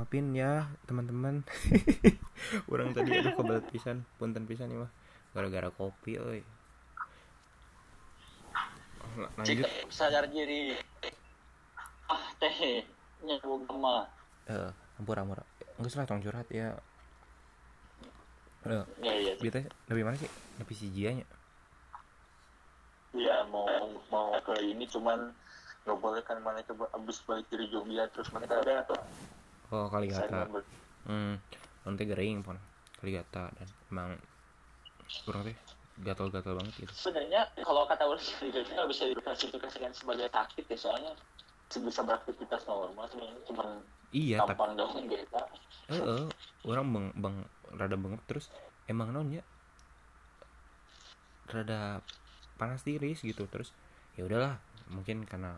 [0.00, 1.44] maafin ya teman-teman.
[2.72, 4.90] Orang tadi aduh kebelet pisan punten pisan nih mah.
[5.36, 6.40] Gara-gara kopi oi.
[9.20, 9.60] La- lanjut.
[9.60, 10.72] Jika sadar diri.
[12.08, 12.80] Ah teh
[13.20, 14.08] nyambung sama
[14.48, 15.44] eh ampura ampura
[15.76, 16.72] enggak salah tong curhat ya.
[18.64, 19.60] Eh ya ya Bita
[19.92, 21.28] lebih mana sih lebih si Jianya
[23.14, 23.66] ya mau
[24.10, 25.34] mau ke ini cuman
[25.82, 29.00] nggak boleh kan mana coba abis balik dari Jogja terus mana ada atau
[29.70, 30.68] oh kali saya kata nggak ber-
[31.08, 31.34] hmm
[31.86, 32.58] nanti gering pon.
[33.00, 34.10] Kali kata dan emang
[35.24, 35.56] kurang teh
[36.00, 36.92] gatal-gatal banget gitu.
[36.92, 41.12] Sebenarnya kalau kata orang di Jogja nggak bisa diklasifikasikan sebagai sakit ya soalnya
[41.70, 43.68] bisa beraktivitas normal sebenarnya cuman
[44.10, 45.38] iya tapi tampang doang gitu.
[45.86, 46.26] Eh eh,
[46.66, 47.36] orang bang bang
[47.78, 48.50] rada bengep terus
[48.90, 49.44] emang non ya?
[51.46, 52.02] Rada
[52.58, 53.72] panas tiris gitu terus
[54.18, 54.58] ya udahlah
[54.90, 55.56] mungkin karena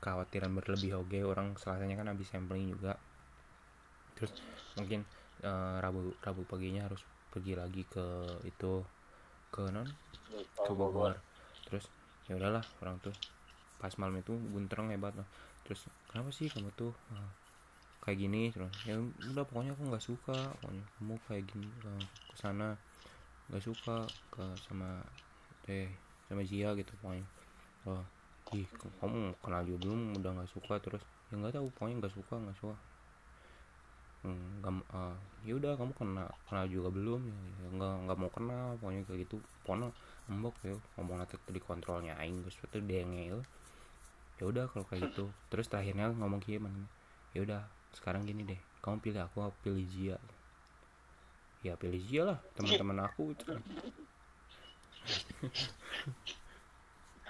[0.00, 2.96] kekhawatiran berlebih oke orang selasanya kan habis sampling juga
[4.18, 4.32] terus
[4.74, 5.00] mungkin
[5.46, 8.06] eh, rabu rabu paginya harus pergi lagi ke
[8.50, 8.82] itu
[9.54, 9.86] ke non?
[10.66, 11.14] Ke Bogor.
[11.68, 11.84] Terus
[12.28, 13.14] ya udahlah orang tuh
[13.78, 15.28] pas malam itu buntereng hebat loh
[15.64, 17.30] terus kenapa sih kamu tuh eh,
[18.04, 18.42] kayak gini?
[18.54, 18.96] Terus ya
[19.32, 20.38] udah pokoknya aku nggak suka.
[20.60, 21.92] Pokoknya kamu kayak gini ke
[22.30, 22.68] ke sana
[23.48, 23.96] nggak suka
[24.34, 24.90] ke sama
[25.64, 25.88] teh
[26.28, 27.26] sama Zia gitu pokoknya.
[27.88, 28.04] Oh
[28.56, 28.68] ih
[29.00, 30.74] kamu kenal juga belum udah nggak suka.
[30.84, 32.76] Terus ya nggak tahu pokoknya nggak suka nggak suka
[34.26, 35.14] nggak m- ah,
[35.46, 39.20] ya udah kamu kenal kenal juga belum ya, ya nggak nggak mau kenal pokoknya kayak
[39.26, 39.36] gitu.
[39.62, 39.88] Pokoknya
[40.30, 43.38] embok ya ngomong nanti di kontrolnya aing gus itu dengel.
[44.40, 45.24] Ya udah kalau kayak gitu.
[45.50, 46.80] Terus terakhirnya ngomong gimana
[47.36, 47.60] ya udah
[47.94, 50.16] sekarang gini deh kamu pilih aku aku pilih Zia
[51.66, 53.46] ya pilih Zia lah teman-teman aku itu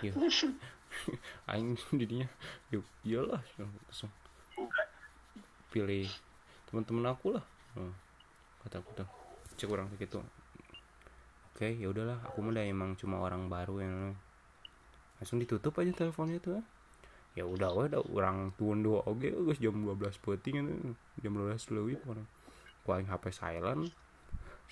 [0.02, 0.12] ya.
[1.50, 2.28] Aing didinya
[2.72, 4.10] yuk iyalah langsung
[5.72, 6.08] pilih
[6.68, 7.44] teman-teman aku lah.
[7.72, 7.92] Hmm.
[8.64, 9.08] kata aku tuh
[9.56, 10.20] cek orang gitu.
[11.56, 13.96] Oke ya udahlah aku mah emang cuma orang baru yang
[15.18, 16.62] langsung ditutup aja teleponnya tuh
[17.34, 21.98] ya udah udah orang tuan dua oke guys jam 12 peting itu jam 12 lebih
[22.06, 22.26] orang.
[22.82, 23.90] Ku aing HP silent.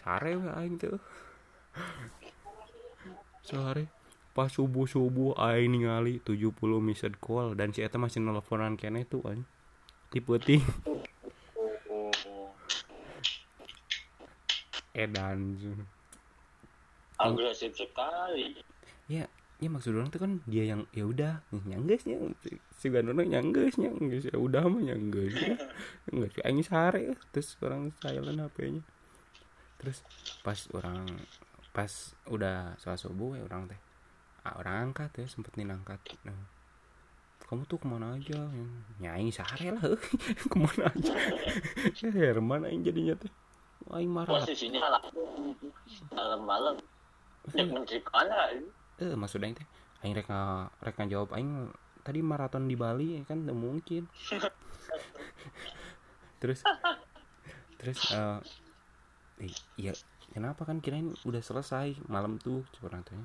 [0.03, 0.99] Sare we aing tuh.
[3.47, 3.87] Sare
[4.35, 6.53] pas subuh subuh aing ningali 70
[6.83, 9.47] missed call dan si eta masih nelponan kene tuh aing.
[10.11, 10.63] Di peuting
[14.97, 15.61] edan.
[17.21, 18.57] Agresif sekali.
[19.13, 22.21] Ya ya maksud orang tuh kan dia yang ya udah nyanggesnya
[22.77, 25.57] si gandona nyangges nyangges ya udah mah nyangges ya
[26.13, 28.85] nggak sih aing sare terus orang silent HP-nya
[29.81, 30.05] terus
[30.45, 31.09] pas orang
[31.73, 31.89] pas
[32.29, 33.81] udah sholat subuh ya orang teh
[34.45, 35.99] ah, orang angkat ya sempet nih angkat.
[36.23, 36.39] Nah,
[37.51, 38.47] kamu tuh ke mana aja?
[39.03, 39.83] Nyanyi sare lah
[40.53, 41.15] ke mana aja?
[42.15, 43.33] Herman aing jadinya teh
[43.95, 44.43] aing marah.
[44.43, 45.03] Posisinya lah
[46.11, 46.75] malam-malam.
[47.55, 48.37] Yang menteri mana
[48.97, 49.69] eh maksud aing teh
[50.03, 50.33] aing rek
[50.81, 51.69] rek jawab aing
[52.01, 54.09] tadi maraton di Bali kan tidak mungkin.
[56.41, 56.61] Terus
[57.77, 58.41] terus eh
[59.41, 59.93] eh, iya
[60.33, 63.25] kenapa kan kirain udah selesai malam tuh coba tanya.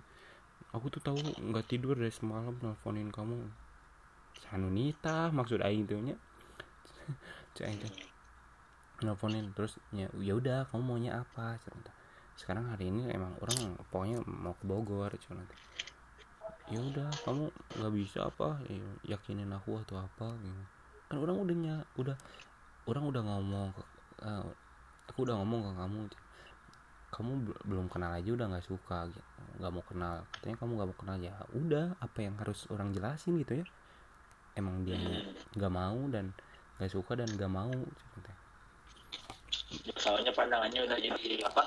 [0.71, 3.51] Aku tuh tahu nggak tidur dari semalam nelfonin kamu.
[4.47, 6.15] Sanunita maksud aing tuh nya.
[7.55, 7.79] Cek aing
[9.05, 11.57] nelfonin terus ya ya udah kamu maunya apa?
[11.61, 11.95] Cenah.
[12.39, 15.53] sekarang hari ini emang orang pokoknya mau ke Bogor cuma nanti
[16.71, 20.63] ya udah kamu nggak bisa apa ya, yakinin aku atau apa gitu.
[21.11, 22.15] Kan orang udah nya udah
[22.87, 23.67] orang udah ngomong
[24.23, 24.45] eh,
[25.11, 25.99] aku udah ngomong ke kamu
[27.11, 29.21] kamu bel- belum kenal aja udah nggak suka gitu.
[29.59, 30.15] Nggak mau kenal.
[30.31, 33.65] Katanya kamu nggak mau kenal ya udah apa yang harus orang jelasin gitu ya.
[34.55, 34.95] Emang dia
[35.59, 36.31] nggak mau dan
[36.79, 38.40] nggak suka dan nggak mau Cenah.
[39.95, 41.63] Soalnya pandangannya udah jadi apa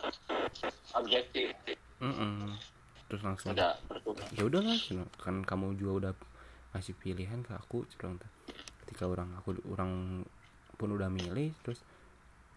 [0.99, 1.51] objektif
[2.03, 2.55] Mm-mm.
[3.09, 3.77] terus langsung udah
[4.37, 5.05] ya udahlah cina.
[5.21, 6.13] kan kamu juga udah
[6.75, 8.17] ngasih pilihan ke aku cina.
[8.85, 10.23] ketika orang aku orang
[10.75, 11.81] pun udah milih terus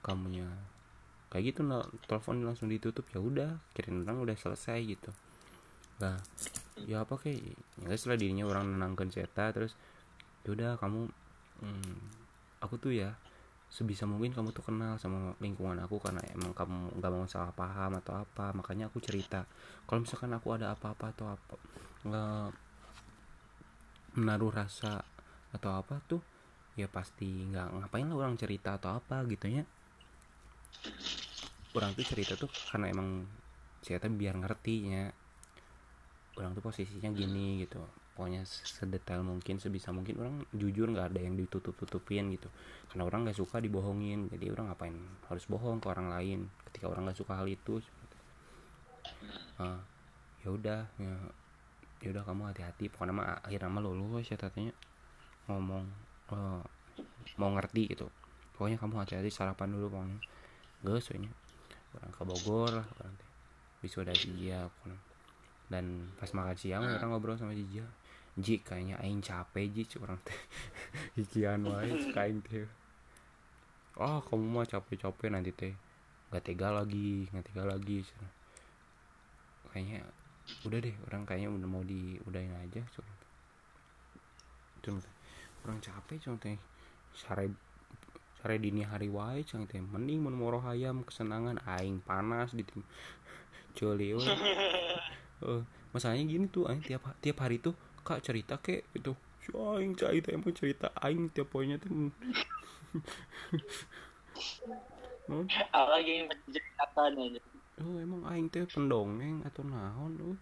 [0.01, 0.47] kamunya
[1.27, 5.11] kayak gitu nah, telepon langsung ditutup ya udah kirain orang udah selesai gitu
[5.97, 6.15] nah
[6.85, 7.55] ya apa kayak ya
[7.89, 9.73] guys lah dirinya orang nenangkan cerita terus
[10.45, 11.09] ya udah kamu
[11.65, 11.97] hmm,
[12.61, 13.17] aku tuh ya
[13.67, 17.99] sebisa mungkin kamu tuh kenal sama lingkungan aku karena emang kamu nggak mau salah paham
[17.99, 19.43] atau apa makanya aku cerita.
[19.83, 21.53] Kalau misalkan aku ada apa-apa atau apa
[22.07, 22.47] nggak
[24.17, 25.03] menaruh rasa
[25.51, 26.23] atau apa tuh
[26.79, 29.63] ya pasti nggak ngapain lah orang cerita atau apa gitu ya.
[31.75, 33.27] Orang tuh cerita tuh karena emang
[33.83, 35.11] cerita biar ngerti ya.
[36.39, 41.37] Orang tuh posisinya gini gitu pokoknya sedetail mungkin sebisa mungkin orang jujur nggak ada yang
[41.37, 42.49] ditutup tutupin gitu.
[42.89, 44.97] Karena orang nggak suka dibohongin jadi orang ngapain
[45.29, 47.77] harus bohong ke orang lain ketika orang nggak suka hal itu.
[49.61, 49.77] Uh,
[50.41, 51.13] ya udah ya
[52.01, 52.89] ya udah kamu hati-hati.
[52.89, 54.73] Pokoknya mah akhirnya mah lulus ya tatanya
[55.45, 55.85] ngomong
[56.33, 56.65] uh,
[57.37, 58.09] mau ngerti gitu.
[58.57, 60.17] Pokoknya kamu hati-hati sarapan dulu pokoknya.
[60.81, 61.29] Gue soalnya
[61.93, 63.29] orang ke Bogor lah orang teh.
[63.85, 64.97] Wisuda Jia pokoknya.
[65.69, 65.85] Dan
[66.17, 67.85] pas makan siang orang ngobrol sama Jia
[68.37, 70.37] Ji kayaknya aing capek Ji orang teh.
[71.21, 72.69] Ikian wae cek aing teh.
[73.97, 75.73] Oh kamu mah capek-capek nanti teh.
[76.29, 78.05] Nggak tega lagi nggak tega lagi
[79.73, 80.05] kayaknya
[80.63, 82.79] udah deh orang kayaknya udah mau di udahin aja
[84.81, 85.03] cuma
[85.65, 86.61] orang capek cuma teh.
[87.17, 87.49] Sare
[88.37, 89.81] sare dini hari wae cuma teh.
[89.81, 91.57] Mending mun moroh hayam kesenangan.
[91.65, 92.85] Aing panas di tim
[93.77, 94.13] celi.
[95.37, 95.61] Eh,
[95.93, 99.11] masalahnya gini tuh aing tiap tiap hari tuh kak cerita kek gitu.
[99.47, 101.87] Aing cerita emang cerita aing tiap poinnya tuh
[105.27, 107.39] non Apalagi yang menceritakan aja.
[107.83, 110.35] oh emang aing teh pendongeng atau naon oh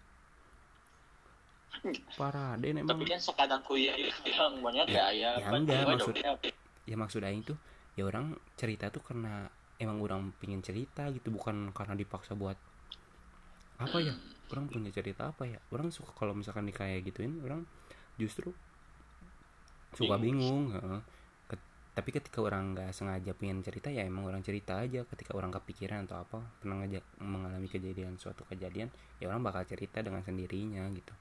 [2.18, 2.98] paraden emang.
[2.98, 5.44] Tapi kan sekadang kuliah yang banyak Ya, ya, ya.
[5.44, 6.18] ya enggak, maksud-
[6.86, 7.58] ya maksud aing tuh
[7.94, 9.46] ya orang cerita tuh karena
[9.78, 12.56] emang orang pingin cerita gitu bukan karena dipaksa buat
[13.76, 14.14] apa ya
[14.52, 15.58] orang punya cerita apa ya?
[15.70, 17.66] Orang suka kalau misalkan di kayak gituin orang
[18.16, 18.52] justru
[19.96, 20.70] suka bingung.
[20.72, 21.00] heeh.
[21.48, 25.02] Ket- tapi ketika orang nggak sengaja pengen cerita ya emang orang cerita aja.
[25.08, 30.04] Ketika orang kepikiran atau apa pernah ngajak mengalami kejadian suatu kejadian ya orang bakal cerita
[30.04, 31.14] dengan sendirinya gitu.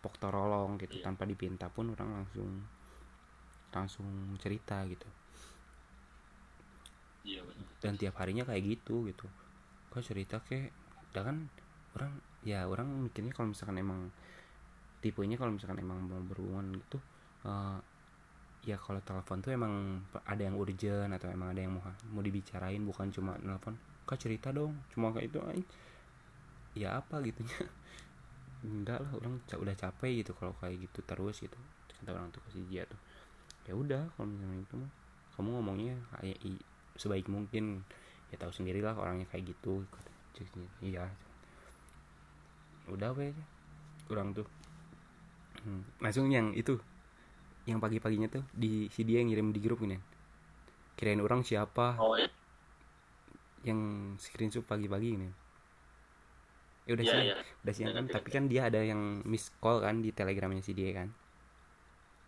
[0.00, 1.04] Pok torolong gitu Iya.
[1.08, 2.50] tanpa dipinta pun orang langsung
[3.72, 4.06] langsung
[4.40, 5.06] cerita gitu.
[7.24, 7.64] Iya benar.
[7.80, 9.24] dan tiap harinya kayak gitu gitu.
[9.88, 10.72] Kok cerita kayak
[11.12, 11.36] udah kan
[11.96, 12.12] orang
[12.44, 14.12] ya orang mikirnya kalau misalkan emang
[15.00, 17.00] tipenya kalau misalkan emang mau berhubungan gitu
[17.48, 17.78] eh,
[18.64, 21.84] ya kalau telepon tuh emang ada yang urgent atau emang ada yang mau
[22.16, 24.76] mau dibicarain bukan cuma nelpon kak cerita dong.
[24.92, 25.68] Cuma kayak itu aing
[26.74, 27.22] ya apa?
[27.22, 27.54] gitunya
[28.66, 31.56] enggak lah orang udah capek gitu kalau kayak gitu terus gitu
[32.00, 33.00] kata orang tuh kasih dia tuh.
[33.68, 34.90] Ya udah kalau misalnya itu mah
[35.36, 36.38] kamu ngomongnya kayak
[36.96, 37.84] sebaik mungkin.
[38.32, 39.86] Ya tahu sendirilah orangnya kayak gitu
[40.82, 41.06] iya
[42.88, 43.32] udah weh
[44.06, 44.46] kurang tuh.
[45.64, 46.76] Hmm, langsung yang itu
[47.64, 49.96] yang pagi-paginya tuh di si dia yang ngirim di grup ini.
[50.94, 51.96] Kirain orang siapa?
[51.98, 52.28] Oh ya.
[53.64, 53.80] yang
[54.20, 55.28] screenshot pagi-pagi ini.
[56.84, 57.24] Ya udah Iya, siang.
[57.24, 57.36] iya.
[57.64, 57.92] udah siang.
[57.96, 61.08] Kan Iya, tapi kan dia ada yang miss call kan di telegramnya si dia kan.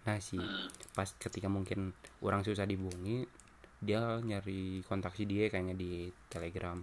[0.08, 0.72] Nah si Hmm.
[0.96, 1.92] pas ketika mungkin
[2.24, 3.28] orang susah dihubungi
[3.84, 6.80] dia nyari kontak si dia kayaknya di telegram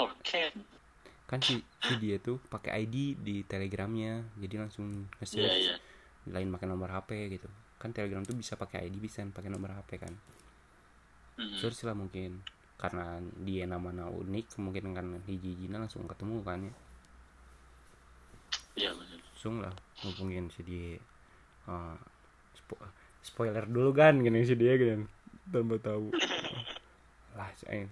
[0.00, 0.50] Oke.
[1.24, 5.56] kan si, si dia tuh pakai ID di telegramnya jadi langsung Iya nge-search.
[5.56, 5.76] Iya.
[6.30, 7.10] lain pakai nomor HP
[7.40, 7.48] gitu.
[7.80, 10.12] Kan telegram tuh bisa pakai ID bisa pakai nomor HP kan.
[11.34, 11.56] Hmm.
[11.58, 12.44] search lah mungkin.
[12.76, 16.74] Karena dia namanya unik mungkin kan hiji-hijina langsung ketemu kan ya.
[18.74, 19.18] Iya benar.
[19.22, 19.74] langsung lah
[20.04, 20.98] ngubungin si dia.
[21.64, 21.96] Eh,
[22.58, 22.92] spo-
[23.24, 25.08] spoiler dulu kan gini si dia kan.
[25.48, 26.12] Tanpa tahu.
[27.36, 27.88] Lah saya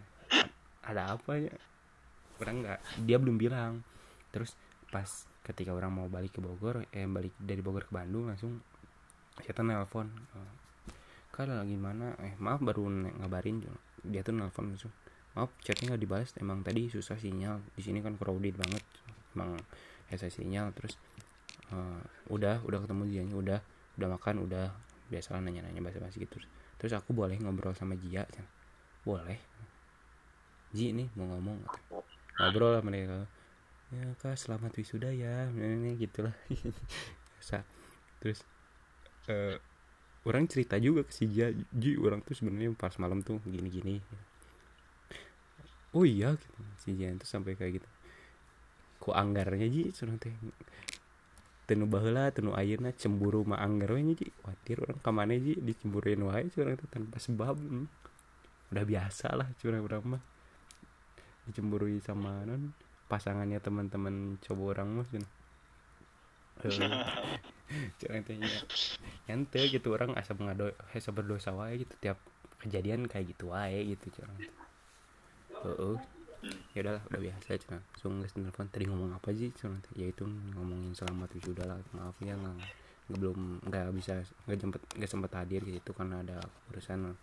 [0.82, 1.54] ada apa ya
[2.42, 3.80] orang nggak dia belum bilang.
[4.34, 4.58] Terus
[4.90, 5.08] pas
[5.42, 8.62] ketika orang mau balik ke Bogor eh balik dari Bogor ke Bandung langsung
[9.40, 10.52] saya nelpon Eh,
[11.32, 12.12] kak lagi mana?
[12.20, 12.86] Eh maaf baru
[13.22, 13.64] ngabarin.
[14.04, 14.92] Dia tuh nelpon langsung
[15.32, 18.84] maaf chatnya nggak dibalas emang tadi susah sinyal di sini kan crowded banget
[19.32, 19.56] emang
[20.12, 20.74] susah sinyal.
[20.76, 20.98] Terus
[21.72, 23.58] eh, udah udah ketemu dia udah
[23.96, 24.72] udah makan udah
[25.12, 26.40] biasa nanya-nanya basa-basi gitu.
[26.80, 28.24] Terus aku boleh ngobrol sama Jia?
[29.04, 29.38] Boleh.
[30.72, 31.60] Ji nih mau ngomong
[32.40, 33.28] ngobrol lah mereka
[33.92, 35.52] ya kak selamat wisuda ya.
[35.52, 36.32] Ini gitulah.
[38.20, 38.40] Terus
[39.28, 39.60] eh,
[40.24, 44.00] orang cerita juga ke si Ji orang tuh sebenarnya pas malam tuh gini-gini.
[45.92, 47.88] Oh iya gitu si Jia itu sampai kayak gitu.
[48.96, 50.32] Ku anggarnya Ji curang teh.
[51.68, 54.32] Tenu baheula tenu ayeuna cemburu mah anggar we nya, Ji.
[54.40, 57.86] Watir orang kamane Ji dicemburuin wae curang teh tanpa sebab hmm.
[58.72, 60.22] udah biasa lah curang orang mah
[61.48, 62.70] dicemburui sama non
[63.10, 65.28] pasangannya teman-teman coba orang mah cenah.
[66.62, 67.38] Heeh.
[67.96, 68.48] curang teh nya
[69.24, 72.20] ente gitu orang asa ngado asa berdosa wae gitu tiap
[72.60, 74.52] kejadian kayak gitu wae gitu curang teh.
[75.64, 75.96] Heeh.
[76.74, 80.26] ya udahlah udah biasa cuma langsung nggak telepon tadi ngomong apa sih cuma ya itu
[80.58, 82.56] ngomongin selamat wisuda lah maaf ya nggak
[83.06, 86.42] nggak belum nggak bisa nggak sempet nggak sempet hadir gitu karena ada
[86.74, 87.14] urusan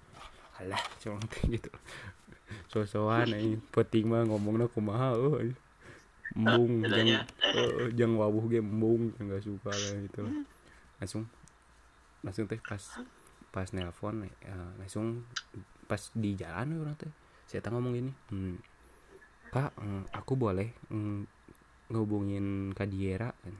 [0.60, 1.72] alah cuma kayak gitu
[2.70, 5.42] so-soan ini penting mah ngomongnya kumaha oh
[6.38, 7.26] embung jang
[7.58, 10.20] eh, jang wawuh ge embung nggak suka kayak gitu.
[10.26, 10.34] Lah.
[11.02, 11.24] langsung
[12.22, 12.84] langsung teh pas
[13.50, 15.26] pas nelpon eh, langsung
[15.90, 17.12] pas di jalan orang teh.
[17.50, 18.56] Saya teh ngomong gini hmm,
[19.50, 21.22] kak mm, aku boleh mm,
[21.90, 23.34] ngehubungin kak Diera?
[23.42, 23.58] Kan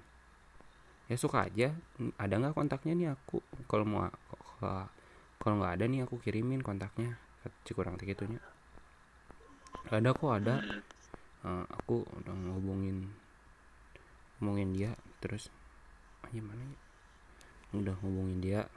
[1.10, 1.74] ya suka aja.
[2.22, 3.42] Ada nggak kontaknya nih aku?
[3.66, 4.06] Kalau mau
[5.42, 7.18] kalau nggak ada nih aku kirimin kontaknya.
[7.66, 8.38] Kurang gitunya
[9.88, 10.56] ada kok ada.
[11.40, 13.08] Eh, aku udah ngehubungin
[14.40, 14.92] ngomongin dia
[15.24, 15.48] terus
[16.28, 16.78] aja mana ya?
[17.80, 18.68] Udah ngehubungin dia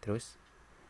[0.00, 0.40] terus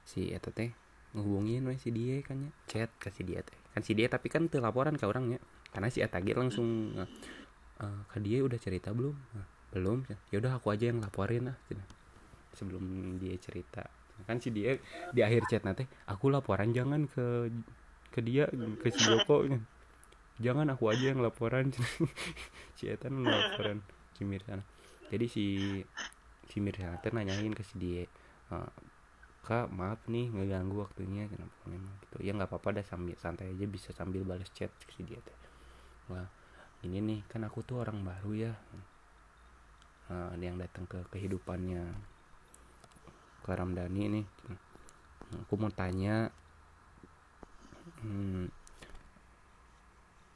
[0.06, 0.70] si eta teh
[1.14, 2.50] ngehubungin si dia kan ya.
[2.70, 3.58] Chat ke si dia teh.
[3.74, 5.42] Kan si dia tapi kan tuh laporan ke orangnya
[5.74, 7.08] karena si eta langsung eh,
[7.82, 9.14] eh, ke dia udah cerita belum?
[9.34, 11.88] Nah, belum ya udah aku aja yang laporin lah cenah.
[12.54, 13.82] sebelum dia cerita.
[14.30, 14.78] Kan si dia
[15.10, 17.50] di akhir chat nanti aku laporan jangan ke
[18.14, 18.46] ke dia
[18.78, 19.42] ke si Joko
[20.38, 21.74] jangan aku aja yang laporan.
[22.78, 23.82] Si Eta nu laporan
[24.18, 24.62] si Mirsana
[25.10, 25.44] jadi si
[26.50, 28.06] si Mirsana teh nanyain ke si dia
[28.50, 28.70] "Eh,
[29.44, 32.16] kak maaf nih ngeganggu waktunya kenapa memang gitu.
[32.24, 35.36] Ya nggak apa-apa dah sambil santai aja bisa sambil balas chat ke si dia teh.
[36.08, 36.26] Wah
[36.84, 38.52] ini nih kan aku tuh orang baru ya.
[40.04, 41.80] Nah, ada yang datang ke kehidupannya
[43.44, 44.26] ke Ramdhani nih.
[45.48, 46.28] Aku mau tanya
[48.04, 48.44] hmm,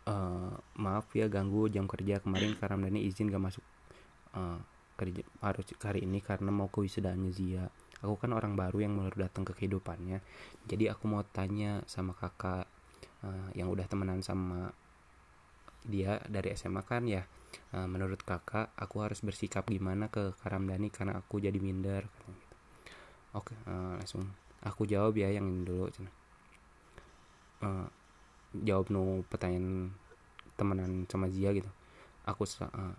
[0.09, 3.65] eh, maaf ya ganggu jam kerja kemarin karena Ramdhani izin gak masuk
[4.33, 4.59] eh,
[4.99, 7.69] kerja harus hari ini karena mau ke wisudanya Zia
[8.01, 10.25] aku kan orang baru yang baru datang ke kehidupannya
[10.67, 12.65] jadi aku mau tanya sama kakak
[13.23, 14.73] eh, yang udah temenan sama
[15.87, 17.23] dia dari SMA kan ya
[17.69, 22.33] Eh, menurut kakak aku harus bersikap gimana ke Karamdani karena aku jadi minder gitu.
[23.37, 24.25] oke langsung
[24.65, 26.15] aku jawab ya yang ini dulu cenah.
[27.59, 27.89] Eh,
[28.65, 29.93] jawab no pertanyaan
[30.55, 31.71] temenan sama Zia gitu.
[32.27, 32.95] Aku eh,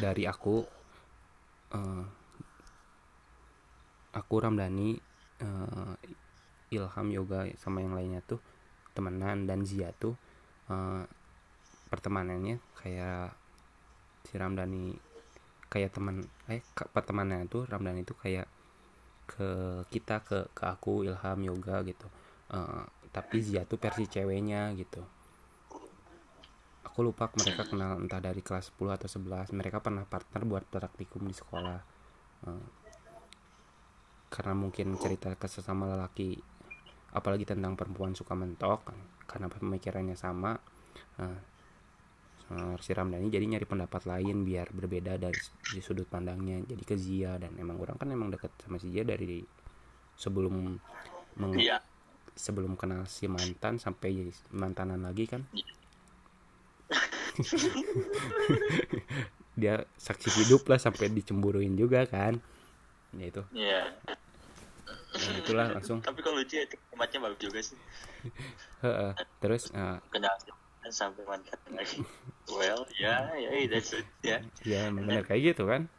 [0.00, 0.66] dari aku
[1.74, 2.04] eh,
[4.16, 4.88] aku Ramdhani
[5.42, 5.94] eh,
[6.74, 8.40] Ilham Yoga sama yang lainnya tuh
[8.92, 10.16] temenan dan Zia tuh
[10.68, 11.04] eh,
[11.88, 13.32] pertemanannya kayak
[14.26, 14.98] si Ramdhani
[15.70, 18.46] kayak teman eh pertemanannya tuh Ramdhani itu kayak
[19.36, 19.48] ke
[19.92, 22.08] kita ke ke aku Ilham Yoga gitu.
[22.50, 25.04] Eh, tapi Zia tuh versi ceweknya gitu.
[26.88, 31.28] Aku lupa mereka kenal entah dari kelas 10 atau 11 mereka pernah partner buat praktikum
[31.28, 31.80] di sekolah.
[32.48, 32.66] Eh,
[34.32, 36.40] karena mungkin cerita ke sesama lelaki
[37.14, 38.88] apalagi tentang perempuan suka mentok
[39.28, 40.56] karena pemikirannya sama.
[41.20, 41.55] Eh,
[42.46, 46.94] eh, si Ramdhani jadi nyari pendapat lain biar berbeda dari di sudut pandangnya jadi ke
[46.94, 49.42] Zia dan emang orang kan emang deket sama si Zia dari
[50.14, 50.78] sebelum
[51.36, 51.78] meng- Iya.
[52.32, 55.42] sebelum kenal si mantan sampai mantanan lagi kan
[59.56, 62.36] dia saksi hidup lah sampai dicemburuin juga kan
[63.12, 63.80] ya itu Iya.
[65.16, 67.78] ya itulah langsung Tapi kalau lucu itu kalimatnya bagus juga sih.
[68.80, 69.12] Heeh.
[69.38, 70.36] terus eh, Kenal
[70.90, 72.00] sampai mantan lagi.
[72.46, 74.06] Well, ya, ya, that's it.
[74.22, 75.90] Ya, ya benar kayak gitu kan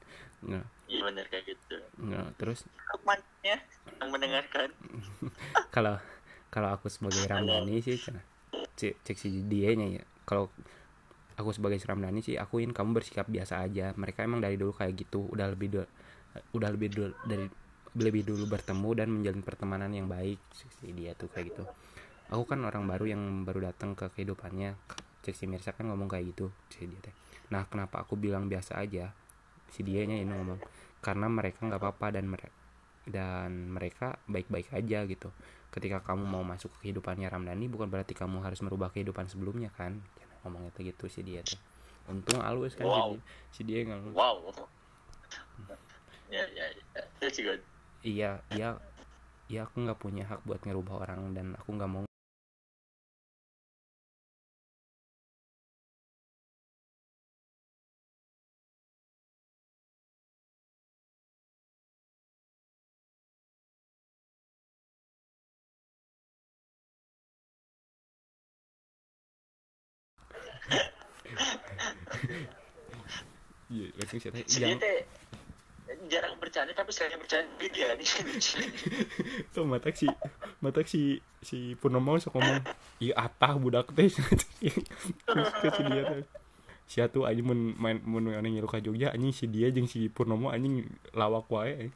[0.87, 1.77] iya benar kayak gitu.
[1.99, 3.55] nah, terus Temannya
[3.99, 4.69] yang mendengarkan.
[5.75, 5.99] kalau
[6.47, 7.99] kalau aku sebagai Ramdhani sih
[8.77, 10.47] cek cek si dia nya ya kalau
[11.35, 14.95] aku sebagai si Ramdhani sih akuin kamu bersikap biasa aja mereka emang dari dulu kayak
[14.95, 15.87] gitu udah lebih dulu
[16.55, 17.45] udah lebih dulu dari
[17.97, 21.63] lebih dulu bertemu dan menjalin pertemanan yang baik si dia tuh kayak gitu
[22.27, 24.75] aku kan orang baru yang baru datang ke kehidupannya.
[25.23, 27.15] Cek si Mirsa kan ngomong kayak gitu si dia teh.
[27.51, 29.11] Nah kenapa aku bilang biasa aja?
[29.67, 30.59] Si dia nya ini ngomong.
[31.03, 32.55] Karena mereka nggak apa-apa dan mereka
[33.07, 35.31] dan mereka baik-baik aja gitu.
[35.71, 39.99] Ketika kamu mau masuk ke kehidupannya Ramdhani bukan berarti kamu harus merubah kehidupan sebelumnya kan?
[40.43, 41.59] Ngomongnya tuh gitu si dia tuh
[42.07, 43.19] untung halus kan Wow.
[43.51, 44.55] si, si dia ngalus Wow.
[46.27, 46.65] Ya, ya,
[46.95, 47.55] ya.
[48.03, 48.69] Iya iya.
[49.47, 52.03] Iya aku nggak punya hak buat ngerubah orang dan aku nggak mau
[73.67, 75.03] Iya, langsung sih Si dia teh
[76.07, 78.07] jarang bercanda tapi sekali bercanda dia nih.
[79.55, 80.07] tuh mata si
[80.59, 82.59] mata si si Purnomo sok ngomong
[82.99, 84.07] iya apa budak teh.
[84.07, 84.21] Si
[85.83, 86.23] dia teh.
[86.87, 90.07] Si atuh anjing mun main mun anjing ngilu ka Jogja anjing si dia jeung si
[90.07, 91.91] Purnomo anjing lawak wae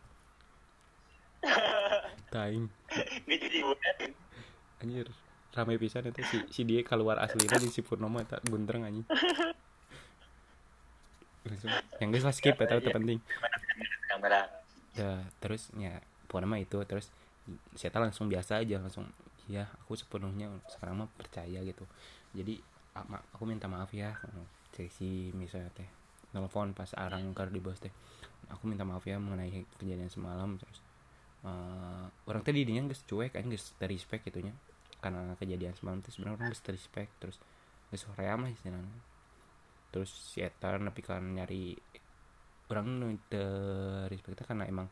[2.33, 2.67] taing.
[3.27, 3.79] Jadi buat.
[4.81, 5.07] anjir
[5.51, 9.05] rame pisan itu si si dia keluar aslinya di si Purnomo eta guntreng anjing
[11.98, 13.17] yang geus lah skip eta teu penting.
[14.10, 14.45] Kamera
[14.91, 17.07] ya terus ya pokoknya mah itu terus
[17.79, 19.07] saya langsung biasa aja langsung
[19.48, 21.83] ya aku sepenuhnya sekarang mah percaya gitu.
[22.36, 22.62] Jadi
[23.33, 24.15] aku minta maaf ya
[24.81, 25.86] si misalnya teh
[26.33, 27.93] telepon pas arang di bos teh.
[28.51, 30.81] Aku minta maaf ya mengenai kejadian semalam terus
[31.45, 34.53] eh, orang tadi dinya geus cuek kan geus respect gitunya
[35.01, 37.38] karena kejadian semalam itu sebenarnya orang geus respect terus
[37.89, 39.10] geus hoream lah istilahnya
[39.91, 41.75] terus si Eta nepi kan nyari
[42.71, 43.51] orang teu
[44.07, 44.88] respect karena emang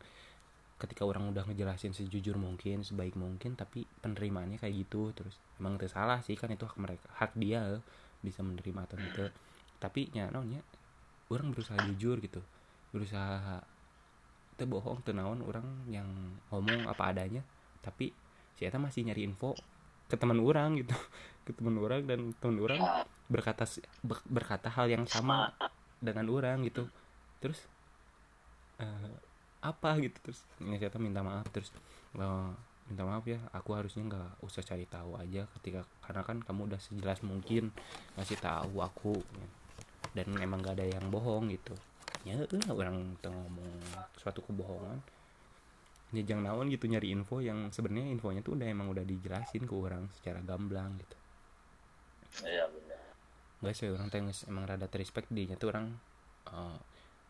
[0.80, 5.12] ketika orang udah ngejelasin sejujur mungkin sebaik mungkin tapi penerimaannya kayak gitu.
[5.12, 7.80] Terus emang itu salah sih kan itu hak mereka hak dia
[8.20, 9.32] bisa menerima atau tidak.
[9.80, 10.60] Tapi ya naonnya
[11.32, 12.40] orang berusaha jujur gitu.
[12.92, 13.60] Berusaha
[14.56, 16.08] itu bohong naon orang yang
[16.52, 17.44] ngomong apa adanya.
[17.80, 18.12] Tapi
[18.56, 19.56] si Eta masih nyari info
[20.08, 20.96] ke teman orang gitu
[21.46, 22.80] ke teman orang dan teman orang
[23.30, 23.62] berkata
[24.26, 25.54] berkata hal yang sama
[26.02, 26.90] dengan orang gitu.
[27.38, 27.62] Terus
[28.82, 29.14] eh,
[29.62, 30.18] apa gitu?
[30.26, 31.46] Terus ini saya minta maaf.
[31.54, 31.70] Terus
[32.18, 32.50] eh,
[32.90, 36.80] minta maaf ya aku harusnya nggak usah cari tahu aja ketika karena kan kamu udah
[36.82, 37.70] sejelas mungkin
[38.18, 39.46] ngasih tahu aku ya.
[40.10, 41.78] dan emang gak ada yang bohong gitu.
[42.26, 43.70] Ya eh, orang ngomong
[44.18, 44.98] suatu kebohongan.
[46.10, 49.74] Ya jangan naon gitu nyari info yang sebenarnya infonya tuh udah emang udah dijelasin ke
[49.78, 51.16] orang secara gamblang gitu.
[52.42, 52.66] Iya
[53.60, 55.92] guys ya orang teh geus emang rada respect dinya tuh orang
[56.48, 56.78] eh,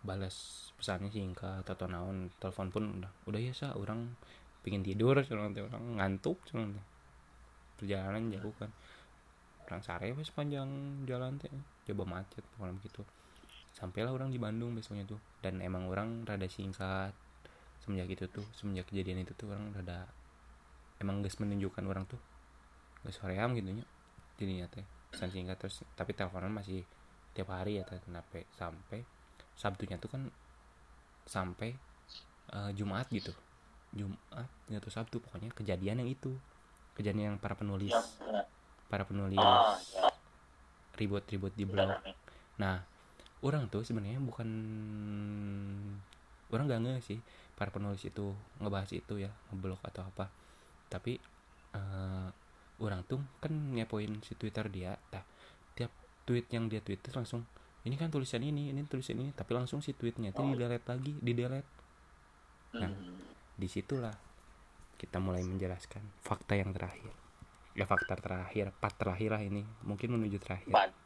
[0.07, 2.33] balas pesannya singkat atau naon.
[2.41, 3.75] Telepon pun udah udah ya sa.
[3.77, 4.17] Orang
[4.65, 6.79] pingin tidur cuman orang ngantuk cuman
[7.77, 8.71] perjalanan jauh kan.
[9.69, 10.71] Orang sare wes panjang
[11.07, 11.53] jalan teh
[11.91, 13.03] coba macet malam gitu
[13.71, 17.15] sampailah orang di Bandung besoknya tuh dan emang orang rada singkat.
[17.81, 20.05] Semenjak itu tuh semenjak kejadian itu tuh orang rada
[21.01, 22.21] emang guys menunjukkan orang tuh
[23.03, 23.85] guys hoream gitu nya
[24.37, 26.87] jadinya teh pesan singkat terus tapi teleponan masih
[27.35, 29.03] tiap hari ya kenapa sampai
[29.55, 30.23] sabtunya tuh kan
[31.27, 31.75] sampai
[32.51, 33.35] eh, Jumat gitu.
[33.91, 35.19] Jumat atau Sabtu.
[35.19, 36.35] Pokoknya kejadian yang itu.
[36.95, 37.91] Kejadian yang para penulis.
[37.91, 38.47] Ya benar
[38.91, 40.11] para penulis ah ya.
[40.99, 41.95] ribut-ribut di blog.
[42.59, 42.83] Nah,
[43.47, 44.49] orang tuh sebenarnya bukan
[46.51, 47.19] orang gak nge sih.
[47.55, 50.27] Para penulis itu ngebahas itu ya ngeblok atau apa.
[50.91, 51.17] Tapi
[51.73, 52.29] eh
[52.81, 55.25] orang tuh kan ngepoin si Twitter dia, tah
[55.77, 55.93] tiap
[56.25, 57.45] tweet yang dia tweet terus langsung
[57.81, 60.53] ini kan tulisan ini, ini tulisan ini, tapi langsung si tweetnya itu Oh.
[60.53, 61.71] di delete lagi, di delete.
[62.77, 62.93] Nah.
[62.93, 63.17] Hmm.
[63.57, 64.13] Di situlah
[65.01, 67.13] kita mulai menjelaskan fakta yang terakhir.
[67.73, 70.69] Ya fakta terakhir, part terakhir lah ini, mungkin menuju terakhir.